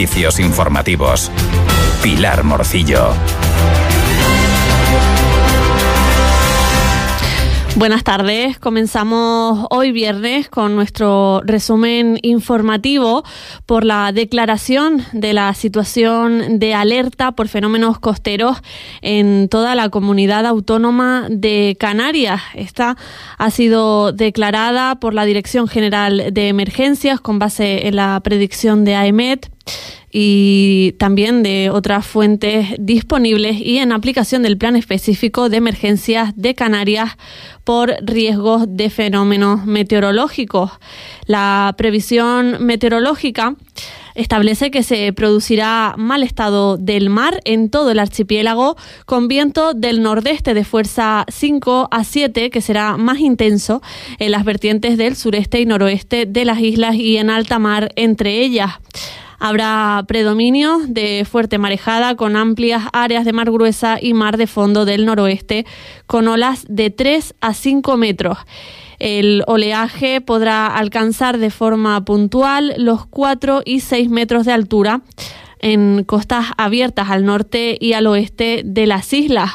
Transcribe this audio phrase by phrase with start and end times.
[0.00, 1.30] Servicios informativos.
[2.02, 3.12] Pilar Morcillo.
[7.76, 8.58] Buenas tardes.
[8.58, 13.22] Comenzamos hoy viernes con nuestro resumen informativo
[13.64, 18.58] por la declaración de la situación de alerta por fenómenos costeros
[19.02, 22.42] en toda la comunidad autónoma de Canarias.
[22.54, 22.96] Esta
[23.38, 28.96] ha sido declarada por la Dirección General de Emergencias con base en la predicción de
[28.96, 29.48] AEMET
[30.12, 36.54] y también de otras fuentes disponibles y en aplicación del Plan Específico de Emergencias de
[36.54, 37.16] Canarias
[37.64, 40.72] por riesgos de fenómenos meteorológicos.
[41.26, 43.54] La previsión meteorológica
[44.14, 50.02] establece que se producirá mal estado del mar en todo el archipiélago con viento del
[50.02, 53.82] nordeste de fuerza 5 a 7 que será más intenso
[54.18, 58.40] en las vertientes del sureste y noroeste de las islas y en alta mar entre
[58.40, 58.72] ellas.
[59.42, 64.84] Habrá predominio de fuerte marejada con amplias áreas de mar gruesa y mar de fondo
[64.84, 65.64] del noroeste
[66.06, 68.36] con olas de 3 a 5 metros.
[68.98, 75.00] El oleaje podrá alcanzar de forma puntual los 4 y 6 metros de altura
[75.60, 79.52] en costas abiertas al norte y al oeste de las islas.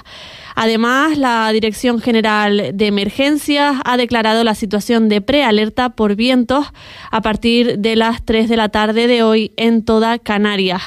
[0.56, 6.68] Además, la Dirección General de Emergencias ha declarado la situación de prealerta por vientos
[7.12, 10.82] a partir de las 3 de la tarde de hoy en toda Canarias.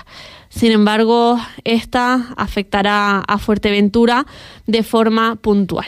[0.49, 4.27] Sin embargo, esta afectará a Fuerteventura
[4.67, 5.87] de forma puntual.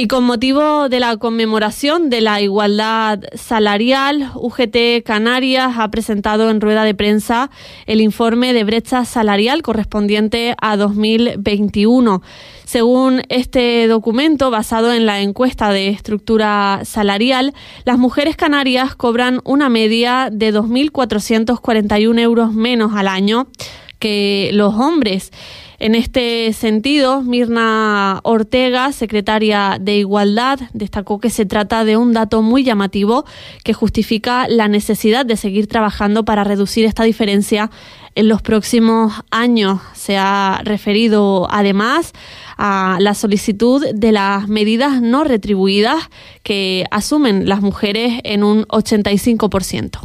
[0.00, 6.60] Y con motivo de la conmemoración de la igualdad salarial, UGT Canarias ha presentado en
[6.60, 7.50] rueda de prensa
[7.84, 12.22] el informe de brecha salarial correspondiente a 2021.
[12.64, 17.52] Según este documento, basado en la encuesta de estructura salarial,
[17.84, 23.48] las mujeres canarias cobran una media de 2.441 euros menos al año
[23.98, 25.32] que los hombres.
[25.80, 32.42] En este sentido, Mirna Ortega, secretaria de Igualdad, destacó que se trata de un dato
[32.42, 33.24] muy llamativo
[33.62, 37.70] que justifica la necesidad de seguir trabajando para reducir esta diferencia
[38.16, 39.80] en los próximos años.
[39.92, 42.12] Se ha referido además
[42.56, 46.10] a la solicitud de las medidas no retribuidas
[46.42, 50.00] que asumen las mujeres en un 85%.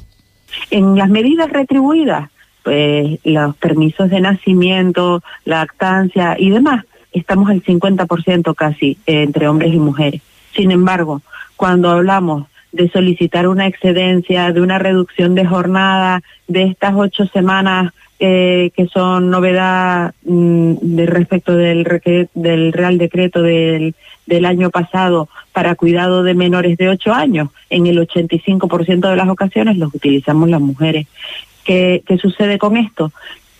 [0.70, 2.30] En las medidas retribuidas
[2.64, 9.74] pues, los permisos de nacimiento, lactancia y demás, estamos al 50% casi eh, entre hombres
[9.74, 10.22] y mujeres.
[10.56, 11.22] Sin embargo,
[11.56, 17.94] cuando hablamos de solicitar una excedencia, de una reducción de jornada, de estas ocho semanas
[18.20, 26.24] eh, que son novedad mm, de respecto del, Real Decreto del año pasado para cuidado
[26.24, 31.08] de menores de ocho años, en el 85% de las ocasiones los utilizamos las mujeres.
[31.64, 33.12] ¿Qué, sucede con esto?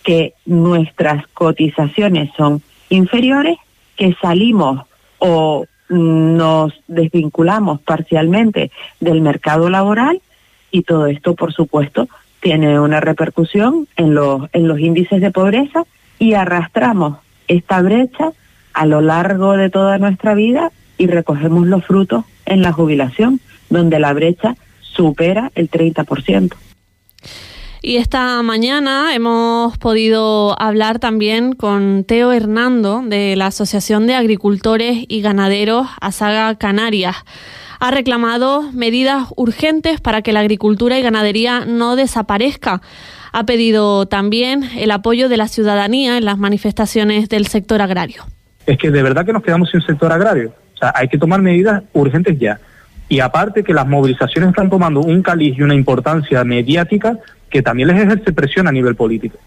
[0.02, 3.56] Que nuestras cotizaciones son inferiores,
[3.96, 4.86] que salimos
[5.18, 8.70] o nos desvinculamos parcialmente
[9.00, 10.20] del mercado laboral
[10.70, 12.08] y todo esto, por supuesto,
[12.40, 15.84] tiene una repercusión en los, en los índices de pobreza
[16.18, 18.32] y arrastramos esta brecha
[18.72, 23.40] a lo largo de toda nuestra vida y recogemos los frutos en la jubilación,
[23.70, 26.54] donde la brecha supera el 30%.
[27.86, 35.04] Y esta mañana hemos podido hablar también con Teo Hernando de la Asociación de Agricultores
[35.06, 37.14] y Ganaderos Asaga Canarias.
[37.80, 42.80] Ha reclamado medidas urgentes para que la agricultura y ganadería no desaparezca.
[43.32, 48.24] Ha pedido también el apoyo de la ciudadanía en las manifestaciones del sector agrario.
[48.64, 50.54] Es que de verdad que nos quedamos sin sector agrario.
[50.72, 52.58] O sea, hay que tomar medidas urgentes ya.
[53.10, 57.18] Y aparte que las movilizaciones están tomando un caliz y una importancia mediática
[57.54, 59.38] que también les ejerce presión a nivel político.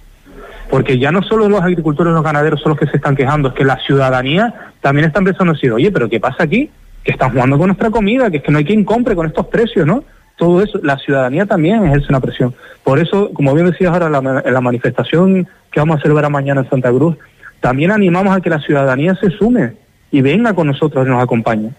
[0.70, 3.54] Porque ya no solo los agricultores los ganaderos son los que se están quejando, es
[3.54, 6.70] que la ciudadanía también está empezando a decir, oye, pero ¿qué pasa aquí?
[7.04, 9.48] Que están jugando con nuestra comida, que es que no hay quien compre con estos
[9.48, 10.06] precios, ¿no?
[10.38, 12.56] Todo eso, la ciudadanía también ejerce una presión.
[12.82, 14.06] Por eso, como bien decías ahora
[14.46, 17.18] en la manifestación que vamos a celebrar mañana en Santa Cruz,
[17.60, 19.74] también animamos a que la ciudadanía se sume
[20.12, 21.72] y venga con nosotros y nos acompañe.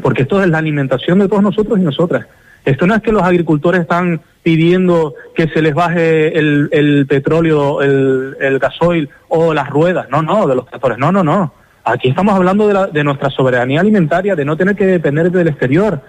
[0.00, 2.26] Porque esto es la alimentación de todos nosotros y nosotras.
[2.64, 8.58] Esto no es que los agricultores están pidiendo que se les baje el, petróleo, el,
[8.60, 10.06] gasoil o las ruedas.
[10.10, 10.98] No, no, de los tractores.
[10.98, 11.52] No, no, no.
[11.82, 16.00] Aquí estamos hablando de, de nuestra soberanía alimentaria, de no tener que depender del exterior.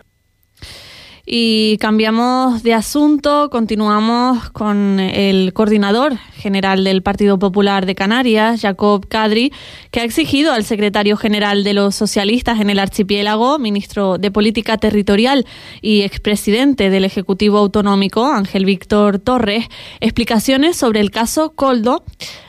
[1.28, 9.08] Y cambiamos de asunto, continuamos con el coordinador general del Partido Popular de Canarias, Jacob
[9.08, 9.52] Cadri,
[9.90, 14.78] que ha exigido al secretario general de los socialistas en el archipiélago, ministro de Política
[14.78, 15.48] Territorial
[15.82, 19.66] y expresidente del Ejecutivo Autonómico, Ángel Víctor Torres,
[20.02, 22.04] explicaciones sobre el caso Coldo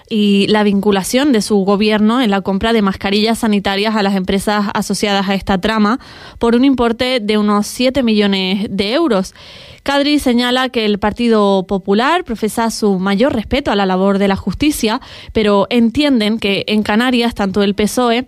[0.09, 4.67] y la vinculación de su gobierno en la compra de mascarillas sanitarias a las empresas
[4.75, 5.99] asociadas a esta trama
[6.39, 9.35] por un importe de unos 7 millones de euros.
[9.83, 14.37] Cadri señala que el Partido Popular profesa su mayor respeto a la labor de la
[14.37, 15.01] justicia,
[15.33, 18.27] pero entienden que en Canarias tanto el PSOE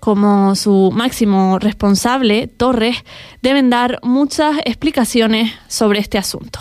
[0.00, 3.04] como su máximo responsable, Torres,
[3.42, 6.60] deben dar muchas explicaciones sobre este asunto.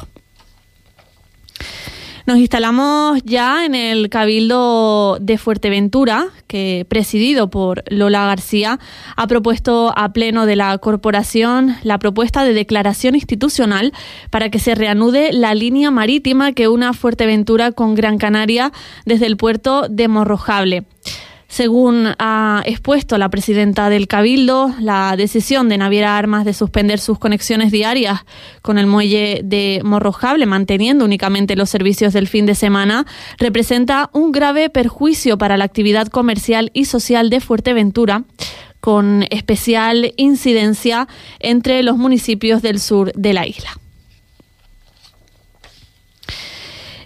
[2.27, 8.81] Nos instalamos ya en el Cabildo de Fuerteventura, que presidido por Lola García
[9.15, 13.93] ha propuesto a pleno de la corporación la propuesta de declaración institucional
[14.29, 18.73] para que se reanude la línea marítima que una Fuerteventura con Gran Canaria
[19.05, 20.83] desde el puerto de Morrojable.
[21.47, 27.19] Según ha expuesto la presidenta del Cabildo, la decisión de Naviera Armas de suspender sus
[27.19, 28.25] conexiones diarias
[28.61, 33.05] con el muelle de Morrojable, manteniendo únicamente los servicios del fin de semana,
[33.37, 38.23] representa un grave perjuicio para la actividad comercial y social de Fuerteventura,
[38.81, 41.07] con especial incidencia
[41.39, 43.71] entre los municipios del sur de la isla.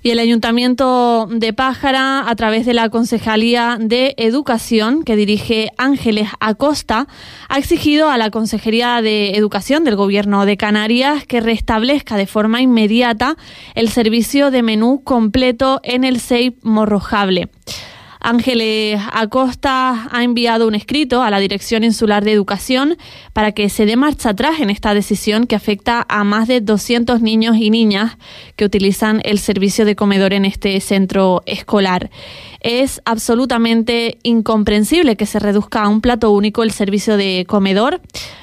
[0.03, 6.30] Y el Ayuntamiento de Pájara, a través de la Concejalía de Educación, que dirige Ángeles
[6.39, 7.07] Acosta,
[7.50, 12.62] ha exigido a la Consejería de Educación del Gobierno de Canarias que restablezca de forma
[12.62, 13.38] inmediata
[13.75, 17.50] el servicio de menú completo en el SEIP Morrojable.
[18.23, 22.97] Ángeles Acosta ha enviado un escrito a la Dirección Insular de Educación
[23.33, 27.21] para que se dé marcha atrás en esta decisión que afecta a más de 200
[27.21, 28.18] niños y niñas
[28.56, 32.12] que utilizan el servicio de comedor en este centro escolar.
[32.61, 38.01] Es absolutamente incomprensible que se reduzca a un plato único el servicio de comedor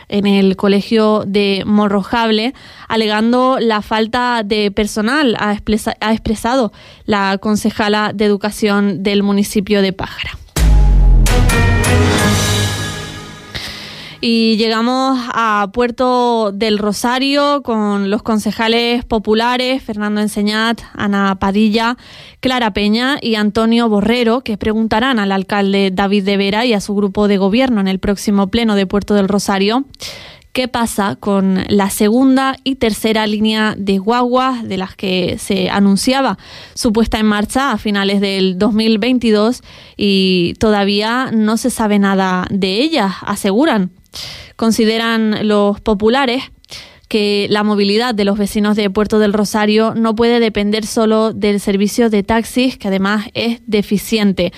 [0.08, 2.52] en el colegio de Morrojable,
[2.88, 6.72] alegando la falta de personal, ha, expresado
[7.04, 10.38] la concejala de educación del municipio de Pájara.
[14.20, 21.96] Y llegamos a Puerto del Rosario con los concejales populares Fernando Enseñat, Ana Padilla,
[22.40, 26.94] Clara Peña y Antonio Borrero, que preguntarán al alcalde David de Vera y a su
[26.94, 29.84] grupo de gobierno en el próximo pleno de Puerto del Rosario
[30.52, 36.36] qué pasa con la segunda y tercera línea de guaguas de las que se anunciaba
[36.74, 39.62] su puesta en marcha a finales del 2022
[39.96, 43.92] y todavía no se sabe nada de ellas, aseguran.
[44.56, 46.42] Consideran los populares
[47.08, 51.58] que la movilidad de los vecinos de Puerto del Rosario no puede depender solo del
[51.58, 54.52] servicio de taxis, que además es deficiente.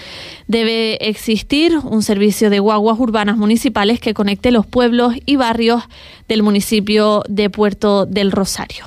[0.48, 5.84] Debe existir un servicio de guaguas urbanas municipales que conecte los pueblos y barrios
[6.28, 8.84] del municipio de Puerto del Rosario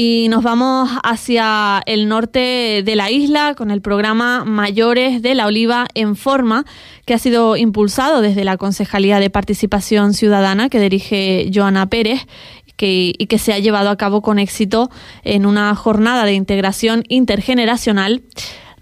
[0.00, 5.48] y nos vamos hacia el norte de la isla con el programa Mayores de la
[5.48, 6.64] Oliva en Forma,
[7.04, 12.28] que ha sido impulsado desde la Concejalía de Participación Ciudadana que dirige Joana Pérez
[12.76, 14.88] que, y que se ha llevado a cabo con éxito
[15.24, 18.22] en una jornada de integración intergeneracional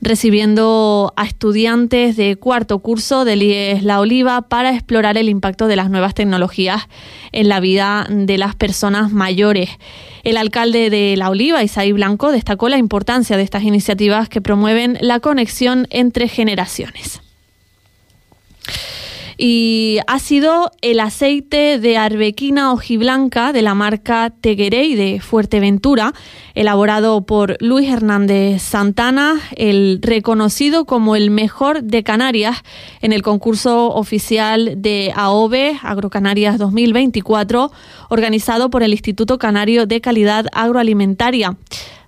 [0.01, 5.77] recibiendo a estudiantes de cuarto curso del IES La Oliva para explorar el impacto de
[5.77, 6.89] las nuevas tecnologías
[7.33, 9.71] en la vida de las personas mayores.
[10.25, 14.99] El alcalde de La Oliva, Isaí Blanco, destacó la importancia de estas iniciativas que promueven
[15.01, 17.21] la conexión entre generaciones
[19.39, 26.13] y ha sido el aceite de arbequina ojiblanca de la marca Teguerey de Fuerteventura,
[26.55, 32.63] elaborado por Luis Hernández Santana, el reconocido como el mejor de Canarias
[33.03, 37.71] en el concurso oficial de AOVE Agrocanarias 2024,
[38.09, 41.57] organizado por el Instituto Canario de Calidad Agroalimentaria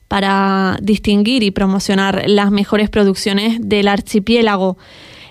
[0.08, 4.78] para distinguir y promocionar las mejores producciones del archipiélago.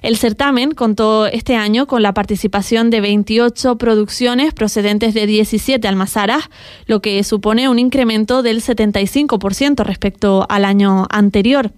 [0.01, 6.49] El certamen contó este año con la participación de 28 producciones procedentes de 17 almazaras,
[6.85, 11.71] lo que supone un incremento del 75% respecto al año anterior.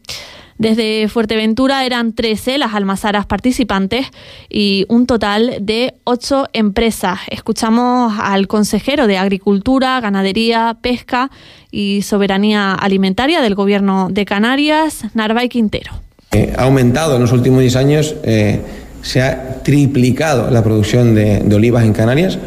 [0.59, 4.07] Desde Fuerteventura eran 13 las almazaras participantes
[4.49, 7.19] y un total de 8 empresas.
[7.29, 11.31] Escuchamos al consejero de Agricultura, Ganadería, Pesca
[11.71, 16.08] y Soberanía Alimentaria del Gobierno de Canarias, Narvay Quintero.
[16.31, 18.59] Eh, ha aumentado en los últimos 10 años, eh,
[19.01, 22.37] se ha triplicado la producción de, olivas en Canarias,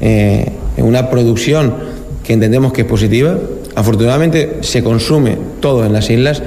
[0.00, 0.46] eh,
[0.76, 1.74] una producción
[2.22, 3.36] que entendemos que es positiva.
[3.74, 6.42] Afortunadamente se consume todo en las islas.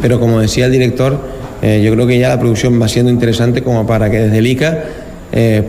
[0.00, 1.18] pero como decía el director,
[1.60, 4.46] eh, yo creo que ya la producción va siendo interesante como para que desde el
[4.46, 4.84] ICA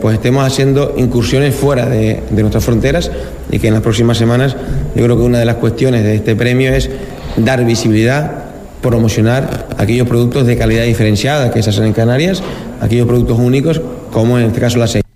[0.00, 3.10] pues estemos haciendo incursiones fuera de, nuestras fronteras
[3.50, 4.56] y que en las próximas semanas
[4.94, 6.88] yo creo que una de las cuestiones de este premio es
[7.36, 8.49] dar visibilidad,
[8.80, 12.42] promocionar aquellos productos de calidad diferenciada que se hacen en Canarias,
[12.80, 13.80] aquellos productos únicos
[14.12, 15.10] como en este caso la aceite.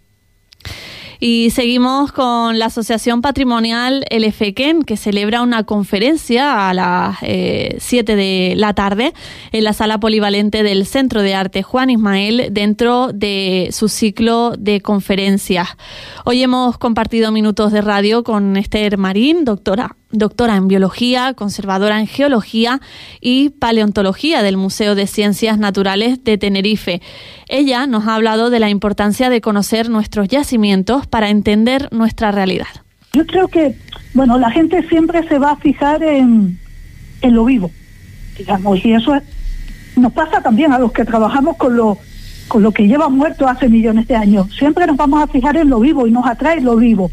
[1.27, 4.31] Y seguimos con la Asociación Patrimonial El
[4.85, 9.15] que celebra una conferencia a las 7 eh, de la tarde
[9.51, 14.83] en la sala polivalente del Centro de Arte Juan Ismael dentro de su ciclo de
[14.83, 15.69] conferencias.
[16.27, 22.07] Hoy hemos compartido minutos de radio con Esther Marín, doctora doctora en biología, conservadora en
[22.07, 22.81] geología
[23.21, 27.03] y paleontología del Museo de Ciencias Naturales de Tenerife.
[27.49, 32.69] Ella nos ha hablado de la importancia de conocer nuestros yacimientos para entender nuestra realidad.
[33.13, 33.77] Yo creo que,
[34.15, 36.59] bueno, la gente siempre se va a fijar en,
[37.21, 37.71] en lo vivo,
[38.37, 39.13] digamos, y eso
[39.97, 41.99] nos pasa también a los que trabajamos con lo,
[42.49, 44.49] con lo que lleva muerto hace millones de años.
[44.59, 47.11] Siempre nos vamos a fijar en lo vivo y nos atrae lo vivo.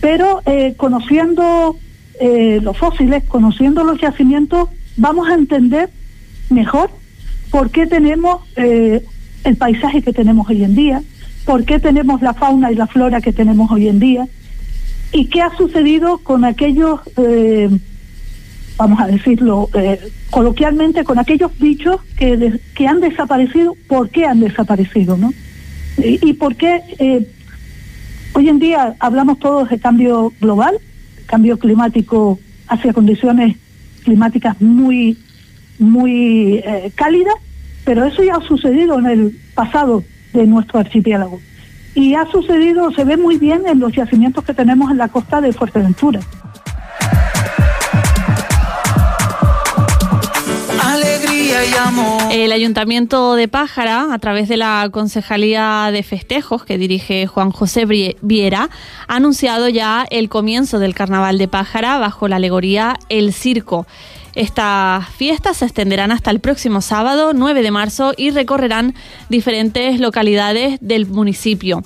[0.00, 1.76] Pero eh, conociendo
[2.20, 5.90] eh, los fósiles, conociendo los yacimientos, vamos a entender
[6.50, 6.90] mejor
[7.50, 9.04] por qué tenemos eh,
[9.44, 11.02] el paisaje que tenemos hoy en día,
[11.44, 14.26] por qué tenemos la fauna y la flora que tenemos hoy en día,
[15.12, 17.68] y qué ha sucedido con aquellos, eh,
[18.76, 19.68] vamos a decirlo
[20.30, 25.32] coloquialmente, con aquellos bichos que, que han desaparecido, por qué han desaparecido, ¿no?
[25.98, 26.80] Y, y por qué
[28.32, 30.78] hoy en día hablamos todos de cambio global,
[31.26, 33.56] cambio climático hacia condiciones
[34.04, 35.18] climáticas muy,
[35.78, 37.34] muy eh, cálidas,
[37.84, 41.40] pero eso ya ha sucedido en el pasado de nuestro archipiélago.
[41.94, 45.40] Y ha sucedido, se ve muy bien en los yacimientos que tenemos en la costa
[45.40, 46.20] de Fuerteventura.
[52.30, 57.86] El Ayuntamiento de Pájara, a través de la Concejalía de Festejos que dirige Juan José
[58.20, 58.68] Viera,
[59.08, 63.86] ha anunciado ya el comienzo del Carnaval de Pájara bajo la alegoría El Circo.
[64.34, 68.94] Estas fiestas se extenderán hasta el próximo sábado 9 de marzo y recorrerán
[69.30, 71.82] diferentes localidades del municipio.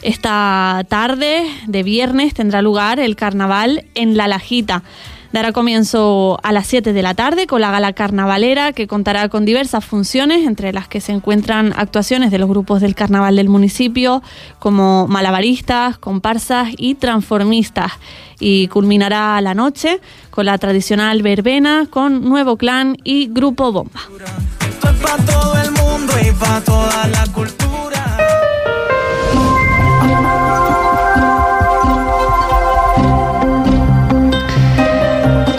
[0.00, 4.82] Esta tarde de viernes tendrá lugar el carnaval en La Lajita
[5.32, 9.44] dará comienzo a las 7 de la tarde con la gala carnavalera que contará con
[9.44, 14.22] diversas funciones, entre las que se encuentran actuaciones de los grupos del carnaval del municipio,
[14.58, 17.92] como malabaristas, comparsas y transformistas.
[18.38, 24.00] Y culminará la noche con la tradicional verbena con Nuevo Clan y Grupo Bomba.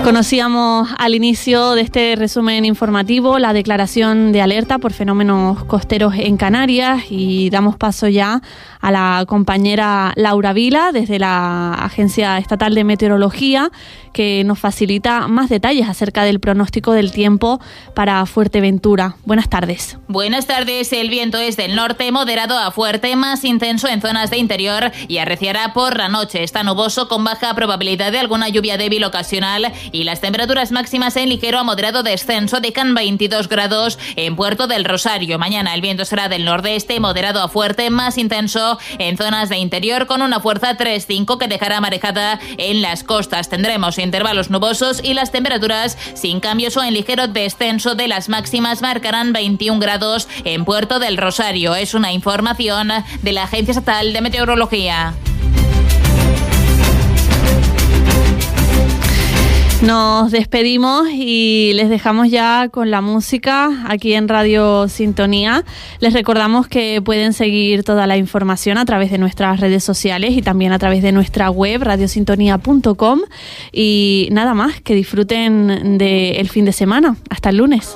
[0.04, 6.36] Conocíamos al inicio de este resumen informativo la declaración de alerta por fenómenos costeros en
[6.36, 8.42] Canarias y damos paso ya
[8.82, 13.72] a la compañera Laura Vila desde la Agencia Estatal de Meteorología
[14.12, 17.62] que nos facilita más detalles acerca del pronóstico del tiempo
[17.96, 19.16] para Fuerteventura.
[19.26, 19.98] Buenas tardes.
[20.08, 20.92] Buenas tardes.
[20.94, 25.18] El viento es del norte moderado a fuerte, más intenso en zonas de interior y
[25.18, 26.44] arreciará por la noche.
[26.44, 31.30] Está nuboso con baja probabilidad de alguna lluvia débil ocasional y las temperaturas máximas en
[31.30, 35.40] ligero a moderado descenso de Can 22 grados en Puerto del Rosario.
[35.40, 40.08] Mañana el viento será del nordeste moderado a fuerte, más intenso en zonas de interior
[40.08, 43.50] con una fuerza 3-5 que dejará marejada en las costas.
[43.50, 48.82] Tendremos intervalos nubosos y las temperaturas sin cambios o en ligero descenso de las máximas
[48.82, 51.76] marcarán 21 grados en Puerto del Rosario.
[51.76, 55.14] Es una información de la Agencia Estatal de Meteorología.
[59.84, 65.66] Nos despedimos y les dejamos ya con la música aquí en Radio Sintonía.
[66.00, 70.42] Les recordamos que pueden seguir toda la información a través de nuestras redes sociales y
[70.42, 73.20] también a través de nuestra web radiosintonía.com
[73.74, 77.18] y nada más, que disfruten del fin de semana.
[77.30, 77.90] Hasta el lunes.